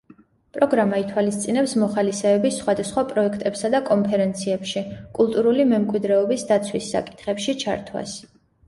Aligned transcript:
პროგრამა 0.57 1.01
ითვალისწინებს 1.01 1.75
მოხალისეების 1.81 2.57
სხვადასხვა 2.63 3.05
პროექტებსა 3.11 3.73
და 3.77 3.83
კონფერენციებში, 3.91 4.85
კულტურული 5.21 5.71
მემკვიდრეობის 5.77 6.51
დაცვის 6.53 6.91
საკითხებში 6.97 7.59
ჩართვას. 7.67 8.23